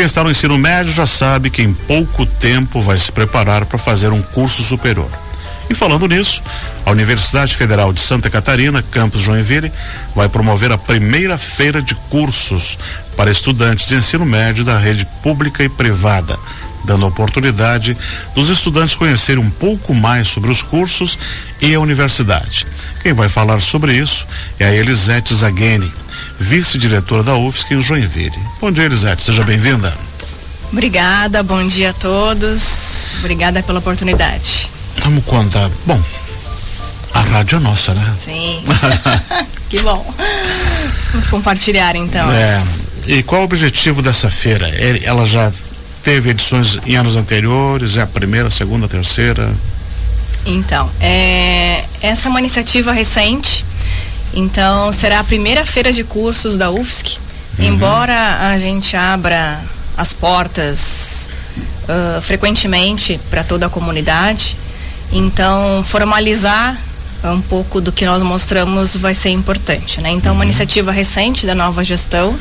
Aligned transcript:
quem 0.00 0.06
está 0.06 0.24
no 0.24 0.30
ensino 0.30 0.56
médio 0.56 0.94
já 0.94 1.04
sabe 1.04 1.50
que 1.50 1.60
em 1.60 1.74
pouco 1.74 2.24
tempo 2.24 2.80
vai 2.80 2.96
se 2.96 3.12
preparar 3.12 3.66
para 3.66 3.76
fazer 3.76 4.08
um 4.08 4.22
curso 4.22 4.62
superior. 4.62 5.10
E 5.68 5.74
falando 5.74 6.08
nisso, 6.08 6.42
a 6.86 6.90
Universidade 6.90 7.54
Federal 7.54 7.92
de 7.92 8.00
Santa 8.00 8.30
Catarina, 8.30 8.82
campus 8.82 9.20
Joinville, 9.20 9.70
vai 10.16 10.26
promover 10.26 10.72
a 10.72 10.78
primeira 10.78 11.36
feira 11.36 11.82
de 11.82 11.94
cursos 12.08 12.78
para 13.14 13.30
estudantes 13.30 13.88
de 13.88 13.96
ensino 13.96 14.24
médio 14.24 14.64
da 14.64 14.78
rede 14.78 15.06
pública 15.22 15.62
e 15.62 15.68
privada, 15.68 16.34
dando 16.86 17.04
a 17.04 17.08
oportunidade 17.08 17.94
dos 18.34 18.48
estudantes 18.48 18.96
conhecerem 18.96 19.44
um 19.44 19.50
pouco 19.50 19.94
mais 19.94 20.28
sobre 20.28 20.50
os 20.50 20.62
cursos 20.62 21.18
e 21.60 21.74
a 21.74 21.80
universidade. 21.80 22.66
Quem 23.02 23.12
vai 23.12 23.28
falar 23.28 23.60
sobre 23.60 23.92
isso 23.92 24.26
é 24.58 24.64
a 24.64 24.74
Elisete 24.74 25.34
Zagheni, 25.34 25.92
vice-diretora 26.40 27.22
da 27.22 27.36
UFSC 27.36 27.74
em 27.74 27.80
Joinville. 27.82 28.38
Bom 28.58 28.72
dia, 28.72 28.84
Elisete, 28.84 29.22
seja 29.22 29.44
bem-vinda. 29.44 29.94
Obrigada, 30.72 31.42
bom 31.42 31.64
dia 31.66 31.90
a 31.90 31.92
todos. 31.92 33.12
Obrigada 33.18 33.62
pela 33.62 33.78
oportunidade. 33.78 34.70
Vamos 35.04 35.22
contar. 35.24 35.70
Bom, 35.84 36.02
a 37.12 37.20
rádio 37.20 37.56
é 37.56 37.60
nossa, 37.60 37.92
né? 37.92 38.14
Sim. 38.18 38.62
que 39.68 39.80
bom. 39.80 40.14
Vamos 41.12 41.26
compartilhar 41.26 41.94
então. 41.94 42.32
É. 42.32 42.62
E 43.06 43.22
qual 43.22 43.42
o 43.42 43.44
objetivo 43.44 44.00
dessa 44.00 44.30
feira? 44.30 44.66
Ela 45.04 45.26
já 45.26 45.52
teve 46.02 46.30
edições 46.30 46.78
em 46.86 46.96
anos 46.96 47.16
anteriores? 47.16 47.98
É 47.98 48.02
a 48.02 48.06
primeira, 48.06 48.48
a 48.48 48.50
segunda, 48.50 48.86
a 48.86 48.88
terceira? 48.88 49.50
Então, 50.46 50.90
é, 51.00 51.84
essa 52.00 52.28
é 52.28 52.30
uma 52.30 52.40
iniciativa 52.40 52.92
recente. 52.92 53.64
Então, 54.34 54.92
será 54.92 55.20
a 55.20 55.24
primeira 55.24 55.66
feira 55.66 55.92
de 55.92 56.04
cursos 56.04 56.56
da 56.56 56.70
UFSC. 56.70 57.18
Uhum. 57.58 57.66
Embora 57.66 58.48
a 58.48 58.58
gente 58.58 58.96
abra 58.96 59.60
as 59.96 60.12
portas 60.12 61.28
uh, 61.84 62.22
frequentemente 62.22 63.20
para 63.28 63.42
toda 63.44 63.66
a 63.66 63.68
comunidade, 63.68 64.56
então 65.12 65.82
formalizar 65.84 66.78
um 67.24 67.40
pouco 67.42 67.80
do 67.80 67.92
que 67.92 68.06
nós 68.06 68.22
mostramos 68.22 68.96
vai 68.96 69.14
ser 69.14 69.30
importante, 69.30 70.00
né? 70.00 70.10
Então, 70.10 70.32
uma 70.32 70.38
uhum. 70.38 70.44
iniciativa 70.44 70.90
recente 70.90 71.46
da 71.46 71.54
nova 71.54 71.84
gestão 71.84 72.34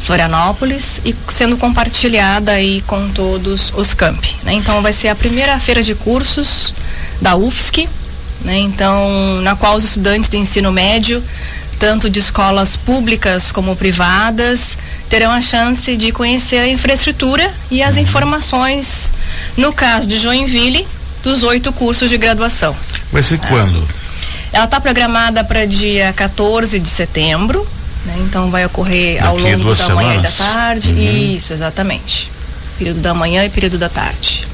Florianópolis 0.00 1.00
e 1.04 1.14
sendo 1.28 1.56
compartilhada 1.56 2.52
aí 2.52 2.82
com 2.86 3.10
todos 3.10 3.72
os 3.76 3.92
campi, 3.92 4.36
né? 4.44 4.54
Então, 4.54 4.80
vai 4.80 4.92
ser 4.92 5.08
a 5.08 5.14
primeira 5.14 5.58
feira 5.58 5.82
de 5.82 5.94
cursos 5.94 6.72
da 7.20 7.36
UFSC, 7.36 7.88
né? 8.42 8.58
Então, 8.58 9.40
na 9.42 9.56
qual 9.56 9.76
os 9.76 9.84
estudantes 9.84 10.28
de 10.28 10.36
ensino 10.36 10.70
médio, 10.72 11.22
tanto 11.78 12.08
de 12.08 12.18
escolas 12.18 12.76
públicas 12.76 13.52
como 13.52 13.76
privadas, 13.76 14.78
terão 15.08 15.30
a 15.30 15.40
chance 15.40 15.96
de 15.96 16.10
conhecer 16.12 16.58
a 16.58 16.68
infraestrutura 16.68 17.52
e 17.70 17.82
as 17.82 17.96
informações, 17.96 19.12
no 19.56 19.72
caso 19.72 20.06
de 20.08 20.18
Joinville, 20.18 20.86
dos 21.22 21.42
oito 21.42 21.72
cursos 21.72 22.08
de 22.08 22.16
graduação. 22.16 22.74
Vai 23.12 23.22
ser 23.22 23.38
quando? 23.38 23.86
Ela 24.52 24.64
está 24.64 24.80
programada 24.80 25.44
para 25.44 25.64
dia 25.66 26.12
14 26.14 26.78
de 26.78 26.88
setembro, 26.88 27.66
né? 28.06 28.14
então 28.20 28.50
vai 28.50 28.64
ocorrer 28.64 29.16
Daqui 29.16 29.26
ao 29.28 29.36
longo 29.36 29.68
da 29.70 29.76
semanas? 29.76 29.94
manhã 29.94 30.14
e 30.18 30.22
da 30.22 30.30
tarde. 30.30 30.90
Uhum. 30.92 31.34
Isso, 31.36 31.52
exatamente. 31.52 32.30
Período 32.78 33.00
da 33.00 33.12
manhã 33.12 33.44
e 33.44 33.50
período 33.50 33.76
da 33.76 33.88
tarde. 33.88 34.45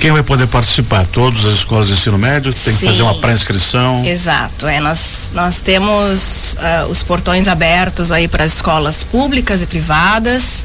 Quem 0.00 0.12
vai 0.12 0.22
poder 0.22 0.46
participar? 0.46 1.04
Todas 1.06 1.44
as 1.44 1.54
escolas 1.54 1.88
de 1.88 1.94
ensino 1.94 2.16
médio? 2.16 2.52
Tem 2.54 2.72
Sim, 2.72 2.78
que 2.78 2.86
fazer 2.86 3.02
uma 3.02 3.18
pré-inscrição? 3.18 4.04
Exato. 4.04 4.66
É, 4.68 4.78
nós, 4.78 5.30
nós 5.34 5.60
temos 5.60 6.54
uh, 6.54 6.88
os 6.88 7.02
portões 7.02 7.48
abertos 7.48 8.12
aí 8.12 8.28
para 8.28 8.44
as 8.44 8.54
escolas 8.54 9.02
públicas 9.02 9.60
e 9.60 9.66
privadas. 9.66 10.64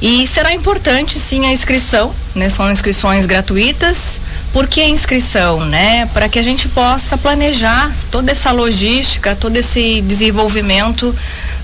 E 0.00 0.26
será 0.26 0.52
importante 0.52 1.16
sim 1.16 1.46
a 1.46 1.52
inscrição, 1.52 2.12
né? 2.34 2.48
São 2.48 2.70
inscrições 2.70 3.24
gratuitas. 3.24 4.20
Por 4.52 4.66
que 4.66 4.80
a 4.80 4.88
inscrição, 4.88 5.64
né? 5.64 6.06
Para 6.06 6.28
que 6.28 6.38
a 6.38 6.42
gente 6.42 6.68
possa 6.68 7.16
planejar 7.16 7.90
toda 8.10 8.32
essa 8.32 8.50
logística, 8.50 9.36
todo 9.36 9.56
esse 9.56 10.00
desenvolvimento 10.02 11.14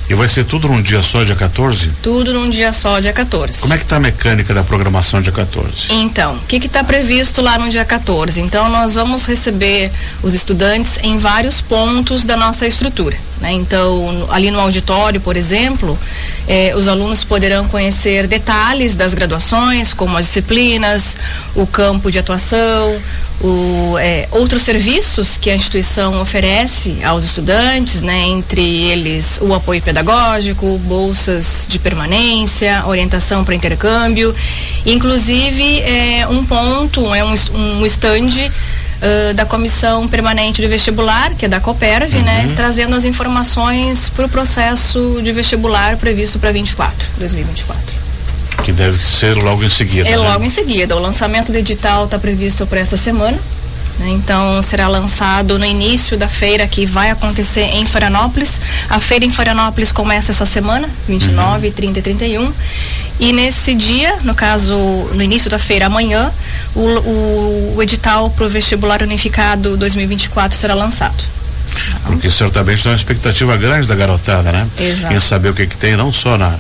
e 0.08 0.14
vai 0.14 0.28
ser 0.28 0.44
tudo 0.44 0.68
num 0.68 0.80
dia 0.80 1.02
só, 1.02 1.24
dia 1.24 1.34
14? 1.34 1.90
Tudo 2.02 2.32
num 2.32 2.48
dia 2.48 2.72
só, 2.72 3.00
dia 3.00 3.12
14. 3.12 3.62
Como 3.62 3.74
é 3.74 3.76
que 3.76 3.82
está 3.82 3.96
a 3.96 4.00
mecânica 4.00 4.54
da 4.54 4.62
programação 4.62 5.20
dia 5.20 5.32
14? 5.32 5.92
Então, 5.92 6.36
o 6.36 6.46
que 6.46 6.56
está 6.64 6.84
previsto 6.84 7.42
lá 7.42 7.58
no 7.58 7.68
dia 7.68 7.84
14? 7.84 8.40
Então, 8.40 8.68
nós 8.68 8.94
vamos 8.94 9.26
receber 9.26 9.90
os 10.22 10.32
estudantes 10.32 10.98
em 11.02 11.18
vários 11.18 11.60
pontos 11.60 12.24
da 12.24 12.36
nossa 12.36 12.66
estrutura. 12.66 13.16
Né? 13.40 13.52
Então, 13.52 14.26
ali 14.30 14.50
no 14.50 14.60
auditório, 14.60 15.20
por 15.20 15.36
exemplo, 15.36 15.98
eh, 16.48 16.72
os 16.76 16.88
alunos 16.88 17.24
poderão 17.24 17.68
conhecer 17.68 18.26
detalhes 18.26 18.94
das 18.94 19.14
graduações, 19.14 19.92
como 19.92 20.16
as 20.16 20.26
disciplinas, 20.26 21.16
o 21.54 21.66
campo 21.66 22.10
de 22.10 22.18
atuação, 22.18 23.00
o, 23.40 23.98
é, 23.98 24.28
outros 24.30 24.62
serviços 24.62 25.36
que 25.36 25.50
a 25.50 25.54
instituição 25.54 26.20
oferece 26.20 26.96
aos 27.04 27.24
estudantes, 27.24 28.00
né, 28.00 28.22
entre 28.28 28.62
eles 28.62 29.38
o 29.42 29.52
apoio 29.52 29.82
pedagógico, 29.82 30.78
bolsas 30.78 31.66
de 31.68 31.78
permanência, 31.78 32.82
orientação 32.86 33.44
para 33.44 33.54
intercâmbio, 33.54 34.34
inclusive 34.86 35.80
é, 35.80 36.26
um 36.28 36.44
ponto, 36.44 37.14
é 37.14 37.22
um, 37.24 37.34
um 37.54 37.86
stand 37.86 38.50
Uh, 38.96 39.34
da 39.34 39.44
comissão 39.44 40.08
permanente 40.08 40.62
de 40.62 40.68
vestibular, 40.68 41.34
que 41.34 41.44
é 41.44 41.48
da 41.48 41.60
Coperv, 41.60 42.14
né, 42.14 42.40
uhum. 42.40 42.46
né, 42.48 42.52
trazendo 42.56 42.96
as 42.96 43.04
informações 43.04 44.08
para 44.08 44.24
o 44.24 44.28
processo 44.28 45.20
de 45.22 45.32
vestibular 45.32 45.98
previsto 45.98 46.38
para 46.38 46.50
24, 46.50 47.10
2024 47.18 48.06
que 48.64 48.72
deve 48.72 49.00
ser 49.00 49.36
logo 49.44 49.62
em 49.62 49.68
seguida. 49.68 50.08
É 50.08 50.12
né? 50.12 50.16
logo 50.16 50.42
em 50.42 50.50
seguida. 50.50 50.96
O 50.96 50.98
lançamento 50.98 51.52
do 51.52 51.58
edital 51.58 52.06
está 52.06 52.18
previsto 52.18 52.66
para 52.66 52.80
essa 52.80 52.96
semana. 52.96 53.38
Né? 53.98 54.08
Então 54.10 54.62
será 54.62 54.88
lançado 54.88 55.58
no 55.58 55.64
início 55.64 56.18
da 56.18 56.28
feira 56.28 56.66
que 56.66 56.84
vai 56.84 57.10
acontecer 57.10 57.62
em 57.62 57.86
Florianópolis. 57.86 58.60
A 58.88 59.00
feira 59.00 59.24
em 59.24 59.32
Florianópolis 59.32 59.92
começa 59.92 60.32
essa 60.32 60.44
semana, 60.44 60.88
29, 61.08 61.68
uhum. 61.68 61.72
30 61.72 61.98
e 61.98 62.02
31. 62.02 62.52
E 63.18 63.32
nesse 63.32 63.74
dia, 63.74 64.18
no 64.24 64.34
caso, 64.34 64.76
no 65.14 65.22
início 65.22 65.48
da 65.48 65.58
feira 65.58 65.86
amanhã, 65.86 66.30
o, 66.76 66.80
o, 66.80 67.74
o 67.76 67.82
edital 67.82 68.30
para 68.30 68.44
o 68.44 68.48
vestibular 68.48 69.02
unificado 69.02 69.76
2024 69.76 70.56
será 70.56 70.74
lançado. 70.74 71.24
Porque 72.04 72.30
certamente 72.30 72.82
tem 72.82 72.92
uma 72.92 72.96
expectativa 72.96 73.56
grande 73.56 73.88
da 73.88 73.94
garotada, 73.94 74.52
né? 74.52 74.66
Exato. 74.78 75.14
Em 75.14 75.20
saber 75.20 75.50
o 75.50 75.54
que, 75.54 75.66
que 75.66 75.76
tem, 75.76 75.96
não 75.96 76.12
só 76.12 76.38
na, 76.38 76.54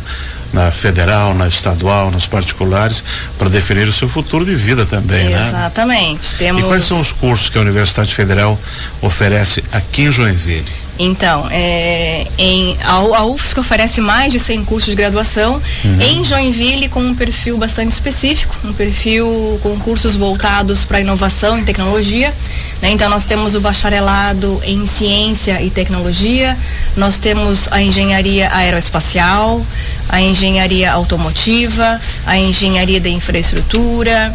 na 0.52 0.70
federal, 0.70 1.34
na 1.34 1.46
estadual, 1.46 2.10
nas 2.10 2.26
particulares, 2.26 3.02
para 3.38 3.48
definir 3.48 3.86
o 3.88 3.92
seu 3.92 4.08
futuro 4.08 4.44
de 4.44 4.54
vida 4.54 4.84
também, 4.84 5.32
Exatamente. 5.32 5.52
né? 5.52 5.58
Exatamente. 5.60 6.34
Temos... 6.34 6.62
E 6.62 6.64
quais 6.66 6.84
são 6.84 7.00
os 7.00 7.12
cursos 7.12 7.48
que 7.48 7.58
a 7.58 7.60
Universidade 7.60 8.14
Federal 8.14 8.58
oferece 9.00 9.62
aqui 9.72 10.02
em 10.02 10.12
Joinville? 10.12 10.85
Então, 10.98 11.46
é, 11.50 12.26
em, 12.38 12.76
a, 12.82 13.24
UFSC 13.24 13.60
oferece 13.60 14.00
mais 14.00 14.32
de 14.32 14.40
100 14.40 14.64
cursos 14.64 14.90
de 14.90 14.96
graduação 14.96 15.60
uhum. 15.84 16.00
em 16.00 16.24
Joinville 16.24 16.88
com 16.88 17.00
um 17.00 17.14
perfil 17.14 17.58
bastante 17.58 17.92
específico, 17.92 18.56
um 18.64 18.72
perfil 18.72 19.60
com 19.62 19.78
cursos 19.80 20.16
voltados 20.16 20.84
para 20.84 21.00
inovação 21.00 21.58
e 21.58 21.62
tecnologia. 21.62 22.32
Né? 22.80 22.90
Então, 22.90 23.10
nós 23.10 23.26
temos 23.26 23.54
o 23.54 23.60
bacharelado 23.60 24.60
em 24.64 24.86
ciência 24.86 25.60
e 25.62 25.70
tecnologia, 25.70 26.56
nós 26.96 27.18
temos 27.18 27.68
a 27.70 27.82
engenharia 27.82 28.50
aeroespacial, 28.52 29.64
a 30.08 30.20
engenharia 30.20 30.92
automotiva, 30.92 32.00
a 32.26 32.38
engenharia 32.38 33.00
da 33.00 33.08
infraestrutura, 33.08 34.34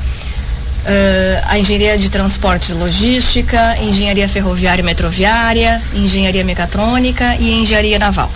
a 1.46 1.60
engenharia 1.60 1.98
de 1.98 2.10
transportes 2.10 2.70
e 2.70 2.74
logística, 2.74 3.78
engenharia 3.82 4.28
ferroviária 4.28 4.82
e 4.82 4.86
metroviária, 4.86 5.82
engenharia 5.94 6.44
mecatrônica 6.44 7.36
e 7.40 7.54
engenharia 7.62 8.00
naval. 8.00 8.32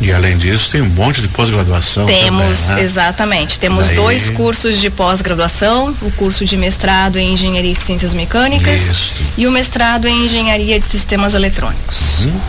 E 0.00 0.10
além 0.12 0.36
disso, 0.38 0.70
tem 0.70 0.80
um 0.80 0.88
monte 0.88 1.20
de 1.20 1.28
pós-graduação. 1.28 2.06
Temos, 2.06 2.60
também, 2.62 2.76
né? 2.76 2.82
exatamente. 2.82 3.60
Temos 3.60 3.88
Daí... 3.88 3.96
dois 3.96 4.30
cursos 4.30 4.80
de 4.80 4.88
pós-graduação: 4.88 5.94
o 6.00 6.10
curso 6.12 6.44
de 6.44 6.56
mestrado 6.56 7.18
em 7.18 7.34
Engenharia 7.34 7.70
e 7.70 7.76
Ciências 7.76 8.14
Mecânicas 8.14 8.80
Isso. 8.80 9.12
e 9.36 9.46
o 9.46 9.52
mestrado 9.52 10.08
em 10.08 10.24
Engenharia 10.24 10.80
de 10.80 10.86
Sistemas 10.86 11.34
Eletrônicos. 11.34 12.24
Uhum. 12.24 12.40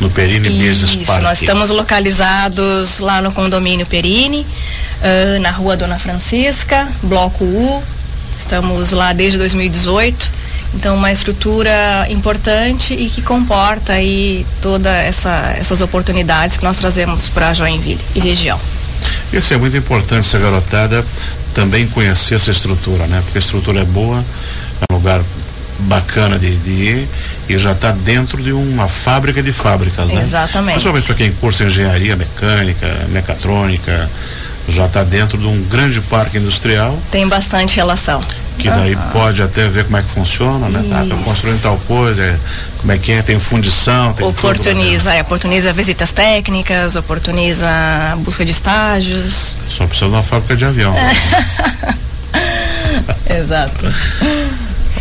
no 0.00 0.10
Perini 0.10 0.48
Business 0.50 0.94
Isso, 0.94 1.04
Park. 1.06 1.22
nós 1.22 1.40
estamos 1.40 1.70
localizados 1.70 3.00
lá 3.00 3.20
no 3.20 3.32
condomínio 3.32 3.86
Perini, 3.86 4.40
uh, 4.40 5.40
na 5.40 5.50
rua 5.50 5.76
Dona 5.76 5.98
Francisca, 5.98 6.88
bloco 7.02 7.44
U. 7.44 7.82
Estamos 8.36 8.92
lá 8.92 9.12
desde 9.12 9.38
2018. 9.38 10.38
Então, 10.74 10.96
uma 10.96 11.10
estrutura 11.10 12.06
importante 12.10 12.94
e 12.94 13.08
que 13.08 13.22
comporta 13.22 13.94
aí 13.94 14.46
todas 14.60 14.92
essa, 14.92 15.56
essas 15.58 15.80
oportunidades 15.80 16.56
que 16.56 16.64
nós 16.64 16.76
trazemos 16.76 17.28
para 17.28 17.54
Joinville 17.54 18.00
e 18.14 18.20
região. 18.20 18.60
Isso 19.32 19.54
é 19.54 19.56
muito 19.56 19.76
importante, 19.76 20.26
essa 20.26 20.38
garotada 20.38 21.04
também 21.54 21.86
conhecer 21.88 22.34
essa 22.34 22.50
estrutura, 22.50 23.06
né? 23.06 23.20
Porque 23.24 23.38
a 23.38 23.40
estrutura 23.40 23.80
é 23.80 23.84
boa, 23.84 24.18
é 24.18 24.92
um 24.92 24.96
lugar 24.96 25.22
bacana 25.80 26.38
de, 26.38 26.54
de 26.56 26.70
ir 26.70 27.08
e 27.48 27.58
já 27.58 27.72
está 27.72 27.90
dentro 27.92 28.42
de 28.42 28.52
uma 28.52 28.88
fábrica 28.88 29.42
de 29.42 29.52
fábricas, 29.52 30.10
né? 30.12 30.22
Exatamente. 30.22 30.72
Principalmente 30.72 31.06
para 31.06 31.14
quem 31.14 31.32
cursa 31.32 31.64
engenharia 31.64 32.14
mecânica, 32.14 32.86
mecatrônica, 33.08 34.10
já 34.68 34.84
está 34.84 35.02
dentro 35.02 35.38
de 35.38 35.46
um 35.46 35.62
grande 35.64 36.00
parque 36.02 36.36
industrial. 36.36 36.98
Tem 37.10 37.26
bastante 37.26 37.76
relação. 37.76 38.20
Que 38.58 38.68
daí 38.68 38.96
pode 39.12 39.40
até 39.40 39.68
ver 39.68 39.84
como 39.84 39.96
é 39.96 40.02
que 40.02 40.08
funciona, 40.08 40.68
né? 40.68 40.82
Ah, 40.92 41.06
tá 41.08 41.16
construindo 41.24 41.62
tal 41.62 41.78
coisa, 41.86 42.24
é, 42.24 42.36
como 42.78 42.92
é 42.92 42.98
que 42.98 43.12
é, 43.12 43.22
tem 43.22 43.38
fundição, 43.38 44.12
tem 44.12 44.26
Oportuniza, 44.26 45.14
é, 45.14 45.22
oportuniza 45.22 45.72
visitas 45.72 46.10
técnicas, 46.10 46.96
oportuniza 46.96 47.68
busca 48.18 48.44
de 48.44 48.50
estágios. 48.50 49.56
Só 49.68 49.86
precisa 49.86 50.10
de 50.10 50.16
uma 50.16 50.22
fábrica 50.22 50.56
de 50.56 50.64
avião. 50.64 50.92
É. 50.92 51.12
Exato. 53.38 53.86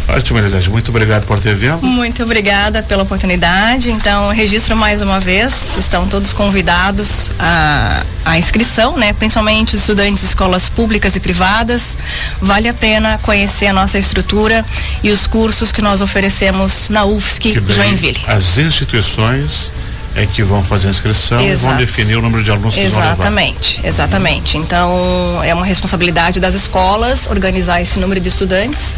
Ótimo, 0.08 0.40
Elisete. 0.40 0.70
Muito 0.70 0.90
obrigado 0.90 1.26
por 1.26 1.40
ter 1.40 1.56
vindo. 1.56 1.82
Muito 1.82 2.24
obrigada 2.24 2.82
pela 2.84 3.04
oportunidade. 3.04 3.92
Então, 3.92 4.30
registro 4.30 4.76
mais 4.76 5.02
uma 5.02 5.20
vez. 5.20 5.78
Estão 5.78 6.08
todos 6.08 6.34
convidados 6.34 7.32
à, 7.40 8.04
à 8.26 8.38
inscrição, 8.38 8.98
né? 8.98 9.14
Principalmente 9.14 9.76
estudantes 9.76 10.24
de 10.24 10.30
escolas 10.30 10.70
públicas 10.70 11.16
e 11.16 11.20
privadas. 11.20 11.98
Vale 12.42 12.68
a 12.68 12.74
pena 12.74 13.20
conhecer 13.22 13.68
a 13.68 13.74
nossa 13.74 13.98
estrutura 13.98 14.66
e 15.04 15.12
os 15.12 15.28
cursos 15.28 15.72
que 15.72 15.82
nós 15.82 16.02
oferecemos 16.02 16.90
na 16.90 17.06
UFSC 17.06 17.62
Joinville. 17.68 18.20
As 18.28 18.58
instituições 18.58 19.72
é 20.18 20.26
que 20.26 20.42
vão 20.42 20.64
fazer 20.64 20.88
a 20.88 20.92
inscrição 20.92 21.40
e 21.40 21.44
vão 21.44 21.54
Exato. 21.54 21.76
definir 21.78 22.18
o 22.18 22.22
número 22.22 22.44
de 22.44 22.50
alunos 22.50 22.74
que 22.74 22.82
vão 22.88 23.00
levar. 23.00 23.14
Exatamente, 23.14 23.82
exatamente. 23.84 24.58
Então, 24.58 25.40
é 25.44 25.54
uma 25.54 25.66
responsabilidade 25.66 26.40
das 26.40 26.56
escolas 26.56 27.28
organizar 27.28 27.82
esse 27.82 28.00
número 28.00 28.20
de 28.20 28.30
estudantes 28.30 28.96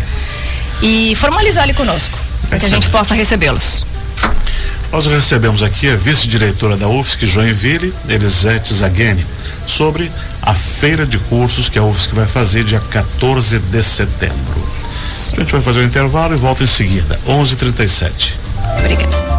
e 0.81 1.15
formalizar 1.15 1.63
ali 1.63 1.73
conosco, 1.73 2.17
para 2.47 2.59
que 2.59 2.65
a 2.65 2.69
gente 2.69 2.89
possa 2.89 3.13
recebê-los. 3.13 3.85
Nós 4.91 5.05
recebemos 5.05 5.61
aqui 5.61 5.89
a 5.89 5.95
vice-diretora 5.95 6.75
da 6.75 6.87
UFSC 6.87 7.27
Joinville, 7.27 7.93
Elisete 8.07 8.73
Zagheni, 8.73 9.25
sobre 9.67 10.11
a 10.41 10.53
feira 10.53 11.05
de 11.05 11.19
cursos 11.19 11.69
que 11.69 11.77
a 11.77 11.83
UFSC 11.83 12.15
vai 12.15 12.25
fazer 12.25 12.63
dia 12.63 12.81
14 12.89 13.59
de 13.59 13.83
setembro. 13.83 14.69
A 15.33 15.39
gente 15.39 15.51
vai 15.51 15.61
fazer 15.61 15.79
o 15.79 15.83
intervalo 15.83 16.33
e 16.33 16.37
volta 16.37 16.63
em 16.63 16.67
seguida, 16.67 17.19
11:37. 17.27 18.33
Obrigada. 18.79 19.38